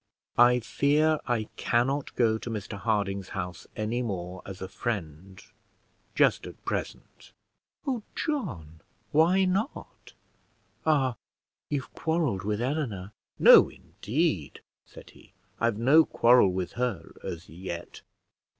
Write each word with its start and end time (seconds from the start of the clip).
"I 0.39 0.61
fear 0.61 1.19
I 1.27 1.43
cannot 1.57 2.15
go 2.15 2.39
to 2.39 2.49
Mr 2.49 2.75
Harding's 2.75 3.29
house 3.37 3.67
any 3.75 4.01
more 4.01 4.41
as 4.47 4.59
a 4.59 4.67
friend, 4.67 5.39
just 6.15 6.47
at 6.47 6.65
present." 6.65 7.31
"Oh, 7.85 8.01
John! 8.15 8.81
Why 9.11 9.45
not? 9.45 10.15
Ah, 10.87 11.17
you've 11.69 11.93
quarrelled 11.93 12.43
with 12.43 12.63
Eleanor!" 12.63 13.11
"No, 13.37 13.69
indeed," 13.69 14.61
said 14.87 15.11
he; 15.11 15.33
"I've 15.59 15.77
no 15.77 16.03
quarrel 16.05 16.51
with 16.51 16.71
her 16.71 17.13
as 17.23 17.47
yet." 17.47 18.01